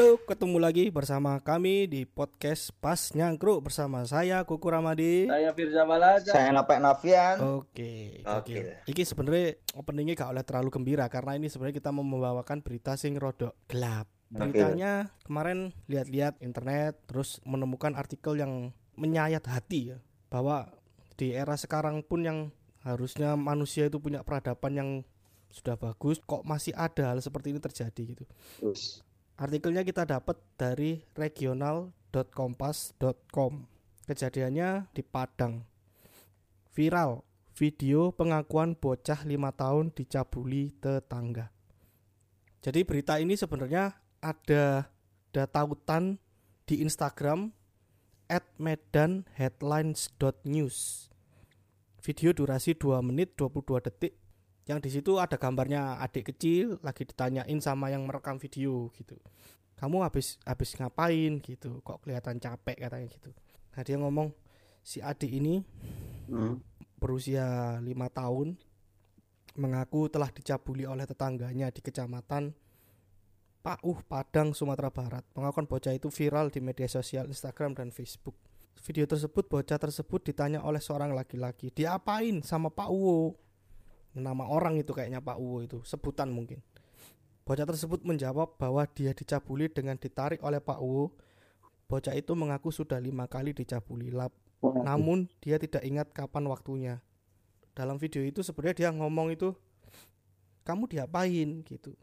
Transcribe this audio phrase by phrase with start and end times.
[0.00, 5.28] Halo, ketemu lagi bersama kami di podcast Pas Nyangkruk bersama saya Kuku Ramadi.
[5.28, 6.24] Saya Firza Balaja.
[6.24, 7.36] Saya Napek Nafian.
[7.60, 8.80] Oke, Oke.
[8.80, 8.88] oke.
[8.88, 13.20] Iki sebenarnya openingnya gak oleh terlalu gembira karena ini sebenarnya kita mau membawakan berita sing
[13.20, 14.08] rodok gelap.
[14.32, 20.00] Beritanya kemarin lihat-lihat internet terus menemukan artikel yang menyayat hati ya
[20.32, 20.72] bahwa
[21.20, 22.38] di era sekarang pun yang
[22.88, 24.90] harusnya manusia itu punya peradaban yang
[25.52, 28.24] sudah bagus kok masih ada hal seperti ini terjadi gitu.
[28.64, 29.04] Us.
[29.40, 33.52] Artikelnya kita dapat dari regional.kompas.com.
[34.04, 35.64] Kejadiannya di Padang.
[36.76, 37.24] Viral
[37.56, 41.48] video pengakuan bocah lima tahun dicabuli tetangga.
[42.60, 44.92] Jadi berita ini sebenarnya ada
[45.32, 46.20] ada tautan
[46.68, 47.48] di Instagram
[48.28, 51.08] at medanheadlines.news.
[52.04, 54.19] Video durasi 2 menit 22 detik
[54.70, 59.18] yang di situ ada gambarnya adik kecil lagi ditanyain sama yang merekam video gitu.
[59.74, 61.42] Kamu habis habis ngapain?
[61.42, 61.82] gitu.
[61.82, 62.86] Kok kelihatan capek?
[62.86, 63.34] katanya gitu.
[63.74, 64.30] Nah dia ngomong
[64.86, 65.66] si adik ini
[66.30, 66.62] Hmm.
[67.02, 68.54] berusia lima tahun
[69.58, 72.54] mengaku telah dicabuli oleh tetangganya di kecamatan
[73.66, 75.26] Pauh Padang Sumatera Barat.
[75.34, 78.38] Pengakuan bocah itu viral di media sosial Instagram dan Facebook.
[78.86, 83.36] Video tersebut bocah tersebut ditanya oleh seorang laki-laki diapain sama Pak Uwo
[84.14, 86.58] nama orang itu kayaknya Pak Uwo itu sebutan mungkin.
[87.46, 91.14] Bocah tersebut menjawab bahwa dia dicabuli dengan ditarik oleh Pak Uwo.
[91.90, 94.14] Bocah itu mengaku sudah lima kali dicabuli.
[94.14, 94.30] Lap
[94.62, 96.94] namun dia tidak ingat kapan waktunya.
[97.74, 99.56] Dalam video itu sebenarnya dia ngomong itu
[100.62, 101.64] kamu diapain?
[101.64, 101.96] gitu.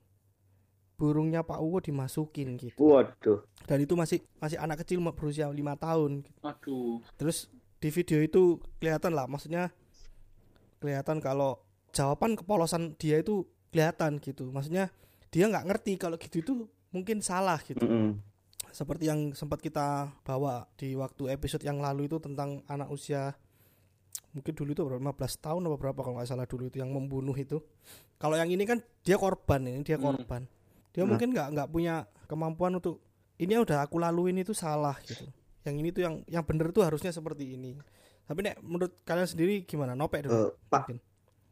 [0.98, 2.82] Burungnya Pak Uwo dimasukin gitu.
[2.82, 3.46] Waduh.
[3.68, 7.04] dan itu masih masih anak kecil berusia lima tahun Aduh.
[7.20, 9.70] Terus di video itu kelihatan lah, maksudnya
[10.82, 11.62] kelihatan kalau
[11.98, 13.42] jawaban kepolosan dia itu
[13.74, 14.54] kelihatan gitu.
[14.54, 14.94] Maksudnya
[15.34, 16.54] dia nggak ngerti kalau gitu itu
[16.94, 17.82] mungkin salah gitu.
[17.82, 18.22] Mm-mm.
[18.70, 23.34] Seperti yang sempat kita bawa di waktu episode yang lalu itu tentang anak usia
[24.34, 27.34] mungkin dulu itu berapa 15 tahun atau berapa kalau nggak salah dulu itu yang membunuh
[27.34, 27.58] itu.
[28.18, 30.14] Kalau yang ini kan dia korban ini dia Hmm.
[30.14, 30.46] korban.
[30.94, 31.10] Dia Nah.
[31.10, 33.02] mungkin nggak nggak punya kemampuan untuk
[33.38, 35.26] ini udah aku laluin itu salah gitu.
[35.66, 37.78] Yang ini tuh yang yang bener tuh harusnya seperti ini.
[38.26, 39.96] Tapi nek menurut kalian sendiri gimana?
[39.96, 40.36] Nopek dulu.
[40.36, 40.98] Eh, Pak, mungkin.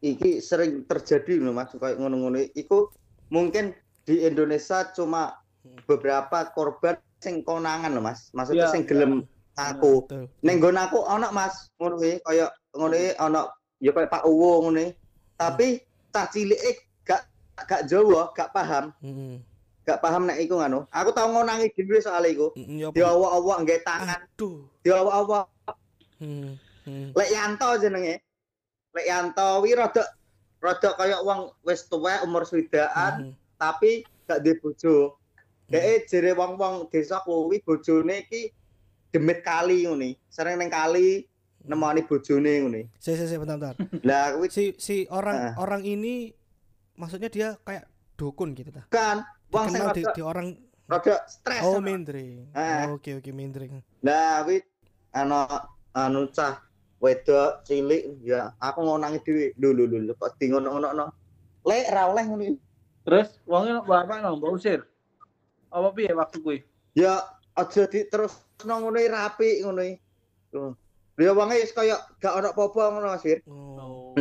[0.06, 2.38] Iki sering terjadi loh Mas kayak ngono-ngono.
[2.54, 2.94] Iku
[3.34, 3.74] mungkin
[4.06, 5.82] di Indonesia cuma Hmm.
[5.90, 8.30] beberapa korban sing konangan loh Mas.
[8.38, 9.26] Maksudnya Iya, sing gelem
[9.58, 10.06] aku.
[10.06, 10.30] Betul.
[10.46, 13.50] Ning nggon aku ana Mas, ngono kuwi kaya ngono ana
[13.82, 14.94] ya kaya Pak Uwo ngono kuwi.
[15.42, 15.68] Tapi
[16.14, 17.26] cah cilike gak
[17.66, 19.42] gak Jawa, gak paham, Mm-mm.
[19.84, 20.86] gak paham nek iku ngono.
[20.94, 22.54] Aku tau ngonangi dhewe soal iku.
[22.54, 22.96] Ya apa?
[23.02, 24.70] Diawak-awak nggae tangan, Aduh.
[24.86, 25.50] diawak-awak
[26.22, 26.56] Hmm.
[26.86, 27.10] Hmm.
[27.12, 28.22] Lek Yanto jenenge.
[28.96, 30.08] Lek Yanto wi rada
[30.64, 33.32] rada kaya wong wis tuwek umur swidaan Mhm.
[33.60, 33.92] tapi
[34.24, 35.20] gak duwe bojo.
[35.66, 38.54] Deke jere wong-wong desa kuwi bojone iki
[39.12, 40.16] demit kali ngene.
[40.30, 41.26] Sering ning kali
[41.66, 42.82] nemoni bojone ngene.
[42.98, 43.76] Si, si, si, bentar, bentar.
[44.08, 45.54] Lah kuwi Si si orang Ah.
[45.60, 46.32] orang ini
[46.96, 47.84] maksudnya dia kayak
[48.16, 48.88] dukun gitu ta.
[48.88, 50.56] kan wong sing di, di orang
[50.88, 51.66] rada stres.
[51.68, 52.48] Oh, mindring.
[52.56, 53.84] Oh, Oke, oke, mindring.
[54.02, 54.64] Lah kuwi
[55.12, 56.62] ana anu cah
[57.06, 59.54] wedok cilik ya aku ngonangi dhewe.
[59.62, 61.06] Lho lho lho kok di ngono-ngono.
[61.62, 62.58] Lek ra oleh ngono.
[63.06, 64.82] Terus bapak nang mbok usir.
[65.70, 66.58] Apa piye waktu kuwi?
[66.98, 67.22] Ya
[67.54, 68.34] aja di terus
[68.66, 69.82] ngono iki rapi ngono.
[71.16, 73.40] Dia wonge wis kaya gak ono apa-apa ngono Mas Fir.
[73.48, 74.12] Oh.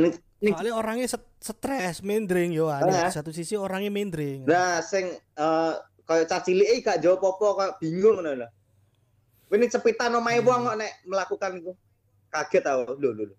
[0.44, 2.68] Soalnya orangnya set- stres, mindring yo.
[2.70, 4.44] Ada di satu sisi orangnya mindring.
[4.46, 5.72] Nah, sing eh
[6.04, 8.48] kaya cah cilik iki gak jawab apa-apa kaya bingung ngono lho.
[9.54, 10.46] Ini cepitan omahe Hmm.
[10.50, 11.72] wong kok nek melakukan iku.
[12.34, 12.98] Kaget aku.
[12.98, 13.36] Lho lho lho.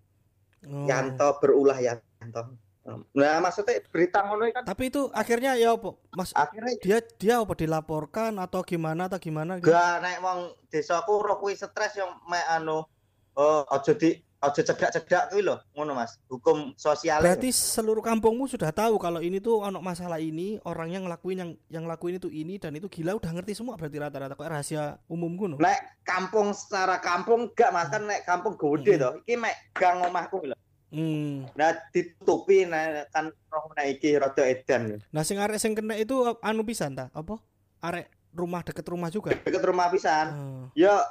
[0.64, 0.88] Oh.
[0.88, 2.56] Yanto berulah Yanto.
[2.86, 5.98] Nah, maksudnya berita ngono kan Tapi itu akhirnya ya apa?
[6.14, 9.74] Mas akhirnya dia dia apa dilaporkan atau gimana atau gimana gitu?
[9.74, 12.86] gak nek wong desaku roh kuwi stres yang mek anu
[13.34, 16.20] oh aja di aja cedak-cedak kuwi lho, ngono Mas.
[16.28, 17.24] Hukum sosial.
[17.24, 21.50] Berarti seluruh kampungmu sudah tahu kalau ini tuh ono masalah ini, orang yang ngelakuin yang
[21.72, 25.32] yang lakuin itu ini dan itu gila udah ngerti semua berarti rata-rata kok rahasia umum
[25.32, 25.56] ngono.
[25.56, 29.02] Nek kampung secara kampung gak mas kan nek kampung gede Mm-mm.
[29.02, 29.10] to.
[29.24, 30.56] Iki mek gang omahku lho.
[30.94, 31.50] Hmm.
[31.58, 35.02] Nah ditutupi nah, kan roh nek iki rada edan.
[35.10, 37.10] Nah sing arek sing kena itu anu pisan ta?
[37.10, 37.42] Apa?
[37.82, 39.34] Arek rumah deket rumah juga.
[39.34, 40.26] Deket rumah pisan.
[40.36, 40.64] Oh.
[40.76, 41.02] Ya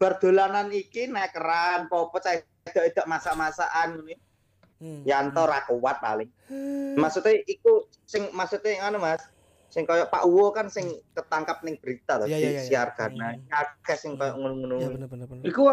[0.00, 4.16] berdolanan iki nek keran popo cah edok-edok masak-masakan ngene.
[4.80, 5.04] Hmm.
[5.04, 6.32] Yanto ra kuat paling.
[6.96, 9.20] Maksudnya iku sing maksudnya anu Mas.
[9.68, 12.60] Sing kaya Pak Uwo kan sing ketangkap ning berita to Iya, iya, iya, iya.
[12.64, 13.10] disiarkan.
[13.14, 13.60] Nah, Hmm.
[13.60, 14.80] akeh sing kaya ngono-ngono.
[14.80, 15.44] Ya bener bener bener.
[15.44, 15.68] Iku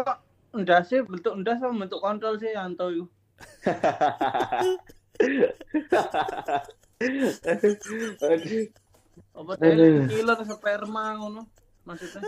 [0.52, 3.06] ndase bentuk ndas sama bentuk kontrol sih Yanto iku.
[9.38, 11.42] Apa dia killer sperma ngono
[11.88, 12.20] maksudnya?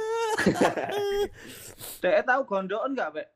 [2.02, 3.26] Dek tahu gondokan enggak, Pak?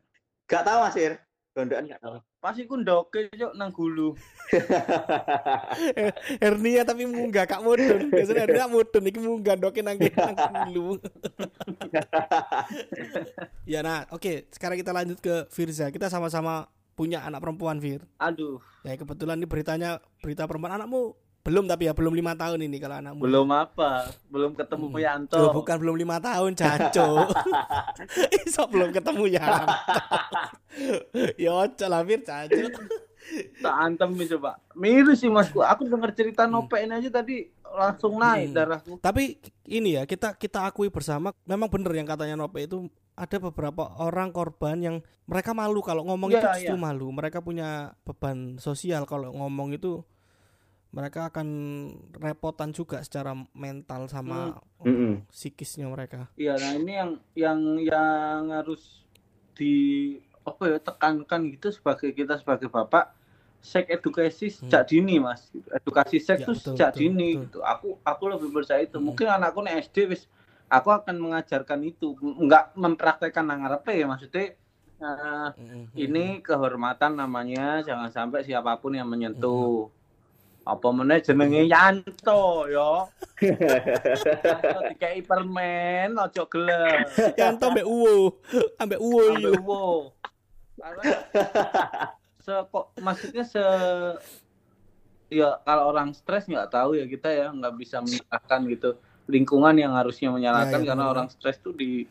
[0.49, 1.21] Gak tahu Mas Ir.
[1.53, 2.17] Gondokan gak tahu.
[2.41, 4.17] Pasti ku ndoke cuk nang gulu.
[6.45, 11.01] hernia tapi munggah kak mudun biasanya hernia mudun iki munggah doke nang dulu
[13.73, 18.63] ya nah oke sekarang kita lanjut ke Firza kita sama-sama punya anak perempuan Fir Aduh,
[18.87, 22.97] ya kebetulan ini beritanya berita perempuan anakmu belum tapi ya belum lima tahun ini kalau
[22.99, 24.09] anakmu belum apa?
[24.27, 24.93] Belum ketemu Hmm.
[24.93, 25.37] Puyanto.
[25.37, 27.29] Loh, bukan belum lima tahun caco
[28.43, 29.47] iso belum ketemu ya
[31.39, 32.67] ya ojo lah Fir caco
[33.57, 34.61] Tak antem coba.
[34.75, 35.49] Miris sih Mas.
[35.49, 38.55] Aku denger cerita Nope ini aja tadi langsung naik Hmm.
[38.55, 38.93] darahku.
[39.01, 39.37] Tapi
[39.67, 44.29] ini ya kita kita akui bersama memang bener yang katanya Nope itu ada beberapa orang
[44.29, 46.83] korban yang mereka malu kalau ngomong Iya, itu justru iya.
[46.83, 47.07] malu.
[47.11, 50.01] Mereka punya beban sosial kalau ngomong itu
[50.95, 51.49] mereka akan
[52.17, 55.27] repotan juga secara mental sama Mm-mm.
[55.29, 56.31] psikisnya mereka.
[56.39, 59.03] Iya, nah ini yang yang yang harus
[59.59, 59.75] di
[60.45, 63.11] apa ya tekankan gitu sebagai kita sebagai bapak
[63.65, 66.53] seks edukasi sejak dini mas edukasi seks Hmm.
[66.53, 67.43] Ya, itu betul, sejak betul, dini betul.
[67.49, 69.07] gitu aku aku lebih percaya itu Hmm.
[69.09, 70.29] mungkin anakku nih SD wis
[70.69, 74.53] aku akan mengajarkan itu nggak mempraktekkan nang ngarepe ya maksudnya
[75.01, 75.49] eh,
[75.97, 79.89] ini kehormatan namanya jangan sampai siapa pun yang menyentuh
[80.65, 83.05] apa meneh jenenge Yanto yo
[83.45, 87.05] Yanto dikai permen ojo gelem
[87.37, 88.41] yang to ambek uwo,
[88.81, 89.51] ambek uwo yo.
[89.61, 89.85] uwo.
[90.75, 91.03] Karena
[92.41, 93.63] se kok maksudnya se
[95.29, 98.91] ya kalau orang stres nggak tahu ya kita ya nggak bisa menyalahkan gitu
[99.25, 101.15] lingkungan yang harusnya menyalahkan Ya, ya, karena benar.
[101.17, 102.05] orang stres tuh di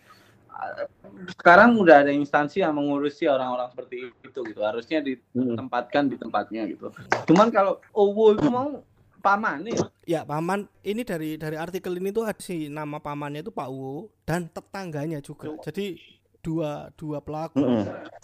[1.37, 6.93] sekarang udah ada instansi yang mengurusi orang-orang seperti itu gitu harusnya ditempatkan di tempatnya gitu
[7.29, 8.81] cuman kalau owo itu mau
[9.23, 13.71] paman nih Ya paman ini dari dari artikel ini tuh si nama pamannya itu Pak
[13.71, 15.47] Uwo dan tetangganya juga.
[15.63, 15.95] Jadi
[16.43, 17.63] dua dua pelaku.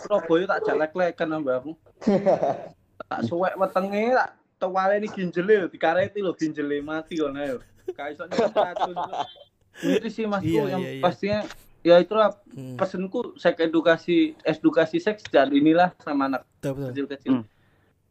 [0.03, 1.71] Surabaya tak jalek-lekan ambek aku.
[3.09, 4.29] tak suwek wetenge tak
[4.59, 7.57] tewale ini ginjele dikareti lho ginjele mati kono yo.
[7.95, 8.95] Kayak iso nyetratun.
[9.87, 11.03] Mirip sih Mas Iya, yang iya, iya.
[11.07, 11.39] pastinya
[11.85, 17.39] ya itulah Hmm, pesenku seks edukasi edukasi seks dari inilah sama anak kecil-kecil.
[17.39, 17.45] Hmm.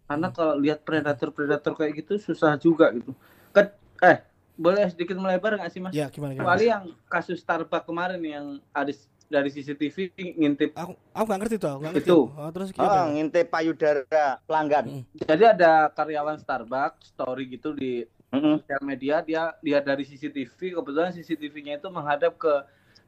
[0.08, 3.12] Karena kalau lihat predator-predator kayak gitu susah juga gitu.
[3.52, 4.24] Ke, eh
[4.56, 5.92] boleh sedikit melebar nggak sih Mas?
[5.92, 6.48] Ya gimana gimana?
[6.48, 8.90] Kecuali yang kasus Starbucks kemarin yang ada
[9.28, 12.08] dari CCTV ngintip Aku aku nggak ngerti tuh, aku ngerti.
[12.08, 12.18] Itu.
[12.32, 14.84] Oh, terus Oh, ngintip payudara pelanggan.
[14.88, 15.04] Mm.
[15.28, 21.80] Jadi ada karyawan Starbucks story gitu di sosial media dia dia dari CCTV kebetulan CCTV-nya
[21.80, 22.54] itu menghadap ke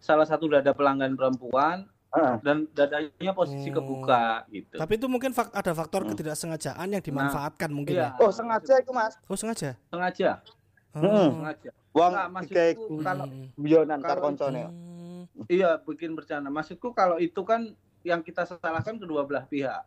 [0.00, 2.42] salah satu dada pelanggan perempuan Ah.
[2.42, 3.78] dan dadanya posisi Oh.
[3.78, 4.74] kebuka gitu.
[4.74, 6.10] Tapi itu mungkin fak- ada faktor Hmm.
[6.10, 8.18] ketidaksengajaan yang dimanfaatkan mungkin Iya, ya.
[8.18, 9.14] Oh, sengaja itu, Mas.
[9.24, 9.78] Oh sengaja.
[9.86, 10.42] sengaja,
[10.90, 10.98] Oh.
[10.98, 11.30] Hmm.
[11.38, 11.70] sengaja.
[11.90, 13.46] Wong Nah, kayak maksudku kalau Hmm.
[13.54, 14.62] guyonan Kalau- koncone.
[14.64, 15.22] Hmm.
[15.46, 16.48] iya bikin bercanda.
[16.48, 17.70] Maksudku kalau itu kan
[18.02, 19.84] yang kita salahkan kedua belah pihak.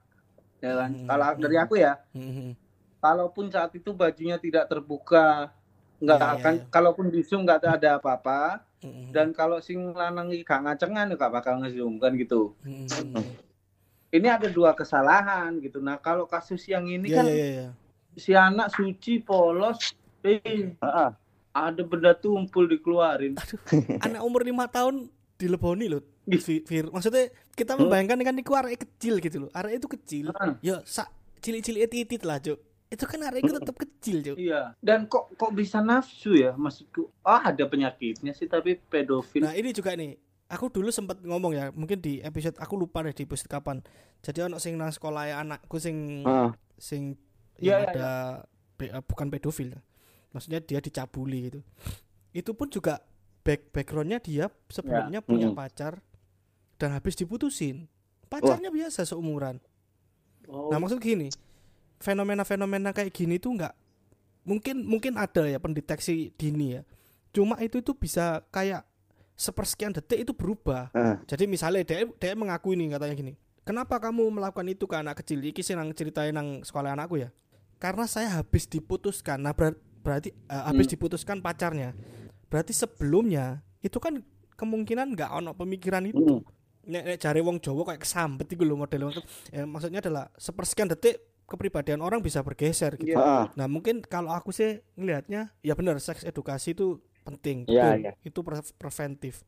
[0.60, 0.92] Ya kan?
[0.94, 1.04] Hmm.
[1.06, 2.56] Kalau dari aku ya, Hmm.
[3.00, 5.51] kalaupun saat itu bajunya tidak terbuka,
[6.01, 6.66] nggak iya, akan iya.
[6.72, 9.16] kalaupun di zoom nggak ada apa-apa, Hmm.
[9.16, 12.51] dan kalau sing lanang iki gak ngacengan ya gak bakal nge-zoom kan gitu.
[12.68, 13.16] Hmm.
[14.12, 15.80] Ini ada dua kesalahan gitu.
[15.80, 17.68] Nah, kalau kasus yang ini Iya kan iya iya.
[18.13, 21.10] si anak suci polos eh Heeh.
[21.56, 23.39] ada benda tumpul dikeluarin.
[24.06, 25.08] Anak umur lima tahun
[25.39, 26.03] dileboni loh.
[26.44, 26.91] Fir.
[26.91, 29.50] Maksudnya kita membayangkan kan itu arek kecil gitu loh.
[29.56, 30.25] Arek itu kecil.
[30.60, 31.08] Ya sak
[31.39, 32.60] cilik-cilik titit lah, Cuk.
[32.93, 34.35] Itu kan arek itu tetap kecil, Cuk.
[34.38, 34.77] Iya.
[34.77, 37.09] Dan kok kok bisa nafsu ya maksudku?
[37.09, 39.41] Oh, ada penyakitnya sih tapi pedofil.
[39.41, 40.13] Nah, ini juga nih.
[40.45, 43.81] Aku dulu sempat ngomong ya, mungkin di episode aku lupa deh di episode kapan.
[44.21, 46.50] Jadi ono sing nang sekolah ya anakku sing Heeh.
[46.77, 47.17] sing
[47.57, 48.09] yang iya, ada
[48.77, 49.81] be- eh, bukan pedofil ya.
[50.29, 51.59] Maksudnya dia dicabuli gitu.
[52.29, 53.01] Itu pun juga
[53.41, 55.57] back backgroundnya dia sebelumnya punya Mm.
[55.57, 55.97] pacar
[56.77, 57.89] dan habis diputusin.
[58.29, 59.57] Pacarnya biasa seumuran.
[60.45, 61.33] Oh, Nah maksud gini,
[62.03, 63.74] fenomena-fenomena kayak gini tuh nggak
[64.43, 66.81] mungkin mungkin ada ya pendeteksi dini ya.
[67.31, 68.83] Cuma itu itu bisa kayak
[69.33, 70.91] sepersekian detik itu berubah.
[70.91, 71.15] Heeh.
[71.25, 73.33] Jadi misalnya dia dia mengakui nih katanya gini,
[73.63, 75.39] kenapa kamu melakukan itu ke anak kecil?
[75.41, 77.31] Iki sih nang ceritain nang sekolah anakku ya.
[77.79, 79.41] Karena saya habis diputuskan.
[79.41, 80.93] Nah ber- berarti eh, habis Hmm.
[81.00, 81.95] diputuskan pacarnya.
[82.51, 84.22] Berarti sebelumnya itu kan
[84.53, 86.45] kemungkinan nggak ono pemikiran itu Mm.
[86.93, 89.10] nek, nek jare wong Jawa kayak kesambet iku lho model
[89.50, 91.17] ya, maksudnya adalah sepersekian detik
[91.53, 93.13] kepribadian orang bisa bergeser gitu.
[93.13, 93.22] Iya.
[93.22, 93.45] Heeh.
[93.53, 98.00] Nah, mungkin kalau aku sih ngelihatnya ya benar seks edukasi itu penting, Iya, betul.
[98.01, 98.12] iya.
[98.25, 99.45] Itu pre- preventif.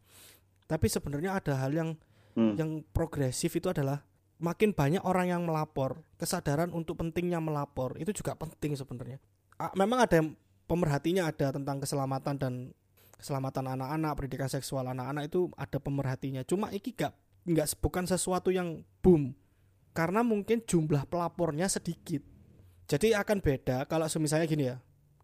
[0.69, 1.89] Tapi sebenarnya ada hal yang
[2.35, 2.53] Hmm.
[2.59, 4.03] yang progresif itu adalah
[4.37, 9.23] makin banyak orang yang melapor, kesadaran untuk pentingnya melapor itu juga penting sebenarnya.
[9.55, 10.35] Ah, memang ada yang
[10.67, 12.53] pemerhatinya ada tentang keselamatan dan
[13.15, 16.43] keselamatan anak-anak, pendidikan seksual anak-anak itu ada pemerhatinya.
[16.43, 17.15] Cuma iki gak
[17.47, 19.31] nggak bukan sesuatu yang boom
[19.95, 22.19] karena mungkin jumlah pelapornya sedikit.
[22.85, 24.77] Jadi akan beda kalau misalnya gini ya.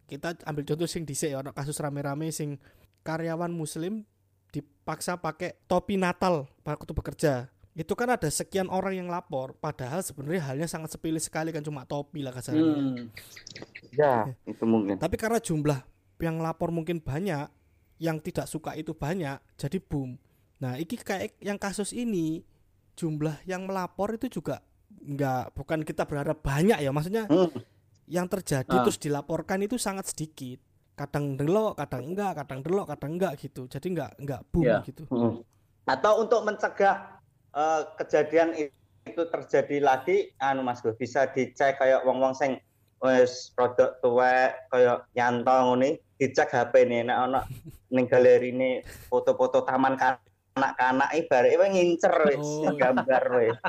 [0.07, 2.59] Kita ambil contoh sing dhisik ya kasus rame-rame sing
[3.03, 4.07] karyawan muslim
[4.51, 10.43] dipaksa pakai topi Natal waktu bekerja itu kan ada sekian orang yang lapor padahal sebenarnya
[10.43, 13.07] halnya sangat sepilih sekali kan cuma topi lah kasarnya hmm.
[13.95, 15.79] ya itu mungkin tapi karena jumlah
[16.19, 17.47] yang lapor mungkin banyak
[18.03, 20.19] yang tidak suka itu banyak jadi boom
[20.59, 22.43] nah iki kayak yang kasus ini
[22.95, 27.51] jumlah yang melapor itu juga nggak bukan kita berharap banyak ya maksudnya hmm.
[28.11, 28.83] yang terjadi ah.
[28.83, 30.59] terus dilaporkan itu sangat sedikit
[30.93, 34.81] kadang delok kadang enggak kadang delok kadang enggak gitu jadi enggak enggak boom yeah.
[34.85, 35.41] gitu hmm.
[35.87, 37.17] atau untuk mencegah
[37.55, 38.53] uh, kejadian
[39.01, 42.61] itu terjadi lagi anu Mas Gus bisa dicek kayak wong-wong sing
[43.01, 45.89] wis produk tua kayak nyantong ini
[46.21, 47.41] dicek HP ini nek ana
[47.89, 49.97] ning ini foto-foto taman
[50.51, 52.75] kanak-kanak ibarat itu ngincer oh.
[52.81, 53.57] gambar wis.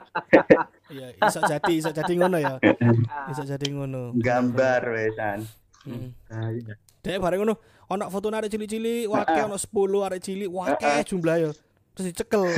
[0.93, 2.61] Iya, iso jadi iso jadi ngono ya.
[3.33, 4.13] Iso jadi ngono.
[4.13, 5.41] Gambar wesan.
[5.89, 6.13] Hmm.
[6.29, 6.77] Nah, iya.
[7.01, 7.57] Dek bareng ngono,
[7.89, 9.73] ana foto arek cilik-cilik, wake ana 10
[10.05, 11.51] arek cilik, wake jumlah ya
[11.93, 12.49] terus dicekel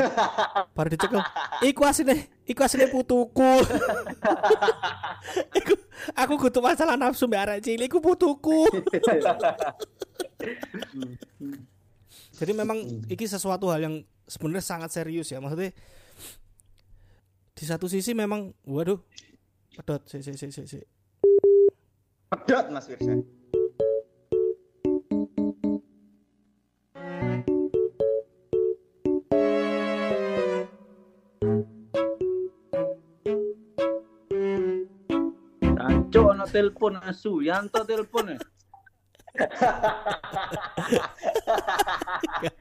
[0.78, 1.18] baru dicekel
[1.66, 3.66] iku asine iku asine putuku
[5.58, 5.74] iku
[6.14, 8.70] aku kudu masalah nafsu mbak arek cilik iku putuku
[12.34, 13.94] jadi memang iki sesuatu hal yang
[14.26, 15.38] sebenarnya sangat serius ya.
[15.38, 15.70] Maksudnya
[17.54, 18.98] di satu sisi memang waduh
[19.78, 20.78] pedot si si si si
[22.26, 23.14] pedot mas Firsa
[36.54, 38.38] telepon asu, Yanto telepon
[42.44, 42.52] ya.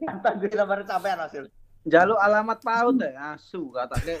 [0.00, 1.50] Tentang gue nomor sampean hasil.
[1.84, 4.20] Jaluk alamat paut deh, asu kata kayak.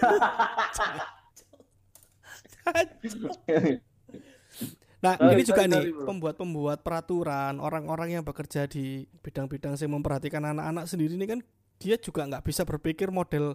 [5.04, 10.88] Nah, oh, ini juga nih pembuat-pembuat peraturan, orang-orang yang bekerja di bidang-bidang yang memperhatikan anak-anak
[10.88, 11.40] sendiri ini kan
[11.76, 13.52] dia juga nggak bisa berpikir model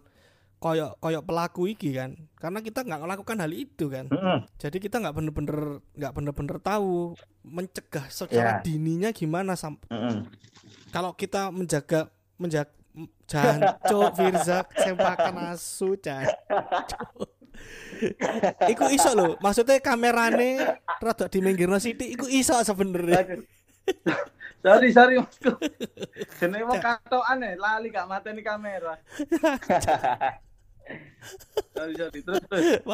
[0.59, 2.15] koyok koyok pelaku iki kan.
[2.35, 4.05] Karena kita nggak melakukan hal itu kan.
[4.11, 4.37] Mm -hmm.
[4.59, 5.57] jadi kita nggak bener-bener
[5.95, 7.15] nggak bener-bener tahu
[7.47, 8.63] mencegah secara yeah.
[8.63, 10.19] dininya gimana sam mm -hmm.
[10.91, 12.75] kalau kita menjaga menjaga
[13.29, 17.39] janco Firza sempakan asu janco
[18.67, 23.43] iku iso lo maksudnya kamerane rada di minggir sithik iku iso sebenarnya.
[24.59, 25.55] Sorry sorry masku
[26.39, 28.99] jenenge mau katokan ya lali gak mateni kamera
[31.75, 32.79] sorry sorry terus terus.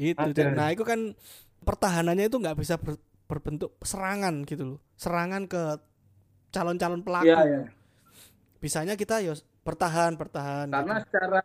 [0.00, 1.12] Itu nah itu kan
[1.60, 2.96] pertahanannya itu nggak bisa ber,
[3.28, 4.80] berbentuk serangan gitu loh.
[4.96, 5.76] Serangan ke
[6.48, 7.28] calon-calon pelaku.
[7.28, 7.68] Ya, ya.
[8.64, 11.04] bisanya kita ya bertahan bertahan karena gitu.
[11.08, 11.40] secara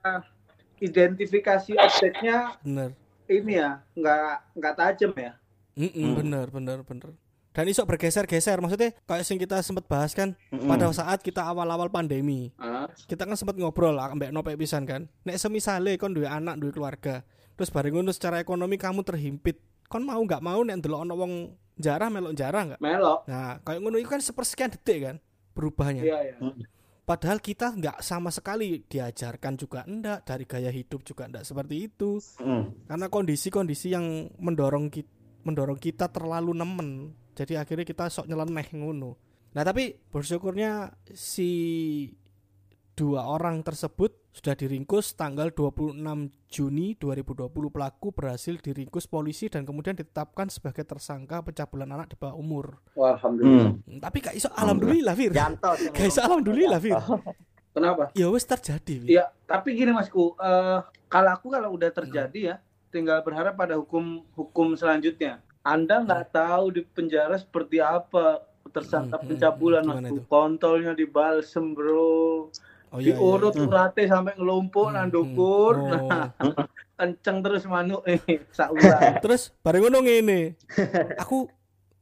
[0.80, 2.90] identifikasi objeknya bener.
[3.28, 5.34] ini ya nggak nggak tajam ya.
[5.76, 6.16] Mm -mm, hmm.
[6.16, 7.12] bener bener bener
[7.56, 10.68] dan iso bergeser-geser maksudnya kayak sing kita sempat bahas kan mm-hmm.
[10.68, 12.84] pada saat kita awal-awal pandemi uh.
[13.08, 16.76] kita kan sempat ngobrol lah mbak nope pisan kan nek semisale kon dua anak dua
[16.76, 17.24] keluarga
[17.56, 21.34] terus bareng ngono secara ekonomi kamu terhimpit kon mau nggak mau nek ndelok ono wong
[21.80, 25.16] jarah melok jarah nggak melok nah kayak ngono itu kan sepersekian detik kan
[25.56, 26.36] berubahnya iya, iya.
[27.06, 32.18] Padahal kita nggak sama sekali diajarkan juga enggak dari gaya hidup juga enggak seperti itu.
[32.42, 32.90] Mm.
[32.90, 35.15] Karena kondisi-kondisi yang mendorong kita
[35.46, 39.16] mendorong kita terlalu nemen jadi akhirnya kita sok nyeleneh ngono
[39.56, 41.52] nah tapi bersyukurnya si
[42.96, 45.96] dua orang tersebut sudah diringkus tanggal 26
[46.48, 52.36] Juni 2020 pelaku berhasil diringkus polisi dan kemudian ditetapkan sebagai tersangka pencabulan anak di bawah
[52.36, 52.80] umur.
[53.00, 53.80] Wah, alhamdulillah.
[53.80, 54.00] Hmm.
[54.00, 55.32] Tapi gak iso alhamdulillah, Fir.
[55.32, 57.00] Gak iso alhamdulillah, Fir.
[57.76, 58.04] Kenapa?
[58.16, 59.04] Ya wes terjadi.
[59.04, 60.80] Iya, tapi gini Masku, uh,
[61.12, 62.50] kalau aku kalau udah terjadi hmm.
[62.52, 62.56] ya,
[62.96, 65.44] tinggal berharap pada hukum hukum selanjutnya.
[65.68, 66.32] Anda nggak hmm.
[66.32, 68.40] tahu di penjara seperti apa
[68.72, 70.24] tersangka hmm, hmm pencabulan hmm, mas.
[70.32, 72.48] Kontolnya balsem bro.
[72.96, 73.68] Oh, iya, diurut iya, iya.
[73.68, 75.74] urate sampai ngelumpuk hmm, nandukur.
[75.76, 76.08] hmm, oh.
[76.08, 76.26] nah
[76.96, 78.24] kenceng terus manuk eh
[78.56, 80.56] saulan terus bareng ngono ngene.
[81.20, 81.52] Aku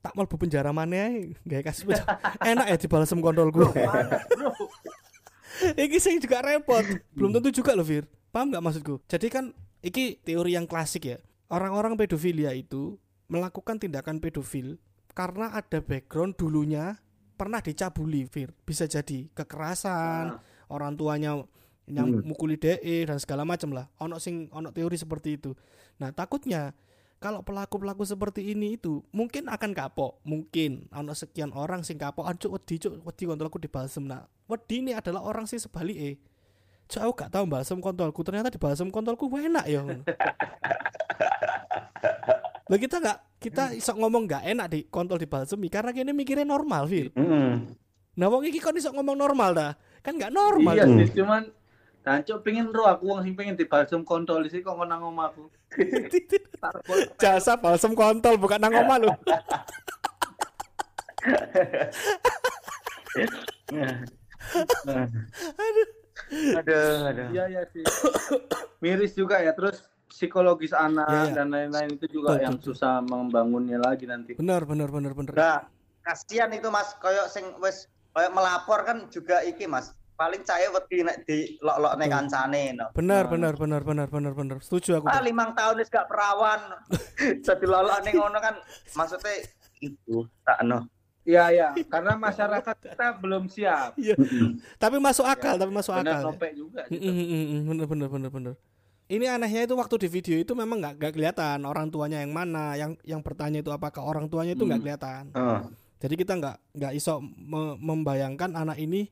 [0.06, 1.10] tak mau penjara mana
[1.48, 1.98] gak kasih
[2.44, 3.72] enak ya di balsem kontol gue.
[5.80, 6.84] Iki sing juga repot.
[7.16, 8.04] Belum tentu juga loh Fir.
[8.34, 9.00] Paham nggak maksudku?
[9.06, 9.54] Jadi kan
[9.84, 11.18] iki teori yang klasik ya.
[11.52, 12.98] Orang-orang pedofilia itu
[13.30, 14.80] melakukan tindakan pedofil
[15.14, 16.98] karena ada background dulunya
[17.38, 18.56] pernah dicabuli Fir.
[18.66, 20.40] Bisa jadi kekerasan nah.
[20.72, 21.44] orang tuanya
[21.86, 22.24] yang hmm.
[22.24, 23.92] mukuli DE dan segala macam lah.
[24.02, 25.52] Ono sing ono teori seperti itu.
[26.00, 26.72] Nah takutnya
[27.20, 30.24] kalau pelaku-pelaku seperti ini itu mungkin akan kapok.
[30.24, 32.26] Mungkin ono sekian orang sing kapok.
[32.26, 35.98] Ancuk wedi cuk wedi kontolku dibalsem nah wedi ini adalah orang sing sebalik
[36.94, 39.82] cuk aku gak tahu balsem kontolku ternyata dibalsem kontolku enak ya
[42.72, 46.48] Lah kita nggak kita iso ngomong nggak enak di kontol di balsemi karena kini mikirnya
[46.48, 47.12] normal, Fir.
[47.12, 47.76] Mm.
[48.16, 49.72] Nah, wong iki kon iso ngomong normal dah.
[50.00, 50.72] Kan nggak normal.
[50.80, 51.44] Iya sih, cuman
[52.04, 55.48] Tancuk pengen ro aku wong sing pengen dibalsem kontol sih kok nang omahku.
[56.60, 57.00] Tarbol.
[57.24, 59.08] Jasa balsem kontol bukan nang omah lu.
[65.64, 65.88] Aduh,
[66.58, 67.28] aduh.
[67.32, 67.84] Iya iya sih.
[68.80, 71.34] Miris juga ya terus psikologis anak Iya, iya.
[71.34, 72.68] dan lain-lain itu juga Betul, yang betul.
[72.74, 74.38] susah membangunnya lagi nanti.
[74.38, 75.34] Benar, benar, benar, benar.
[75.34, 75.60] Nah,
[76.04, 79.90] kasihan itu Mas, koyo sing wis koyo melapor kan juga iki Mas.
[80.14, 82.14] Paling cahaya wedi nek dilok-lokne Betul.
[82.14, 82.86] kancane no.
[82.94, 83.32] Benar, Nah.
[83.34, 84.58] benar, benar, benar, benar, benar.
[84.62, 85.10] Setuju aku.
[85.10, 86.62] Ah, limang tahun wis gak perawan.
[87.50, 88.56] Jadi lolokne ngono kan
[88.94, 89.42] maksudnya
[89.82, 90.86] itu tak no.
[91.24, 93.96] Iya iya, karena masyarakat kita belum siap.
[93.96, 94.16] Iya.
[94.76, 96.36] Tapi masuk akal, tapi masuk Benar akal.
[96.52, 96.84] juga.
[96.92, 97.00] Gitu.
[97.00, 98.54] mm, mm, mm, Bener bener bener bener.
[99.08, 102.76] Ini anehnya itu waktu di video itu memang nggak nggak kelihatan orang tuanya yang mana,
[102.76, 104.86] yang yang bertanya itu apakah orang tuanya itu nggak Hmm.
[104.88, 105.24] kelihatan.
[105.32, 105.60] Heeh.
[106.04, 109.08] Jadi kita nggak nggak iso me- membayangkan anak ini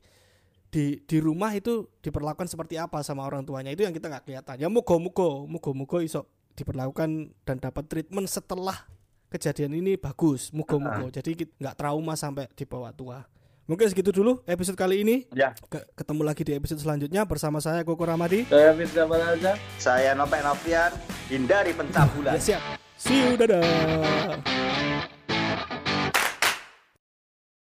[0.68, 4.56] di di rumah itu diperlakukan seperti apa sama orang tuanya itu yang kita nggak kelihatan.
[4.60, 8.76] Ya mugo mugo mugo mugo iso diperlakukan dan dapat treatment setelah
[9.32, 11.08] kejadian ini bagus mugo mugo.
[11.08, 13.24] Jadi nggak trauma sampai dibawa tua.
[13.62, 15.24] Mungkin segitu dulu episode kali ini.
[15.32, 18.44] Ya, Ke- ketemu lagi di episode selanjutnya bersama saya Koko Ramadi.
[18.44, 19.52] Saya Firza Balaza.
[19.78, 20.90] saya Nopek Novian
[21.30, 22.36] hindari pencabulan.
[22.36, 22.62] Ya siap.
[22.98, 24.71] See you dadah.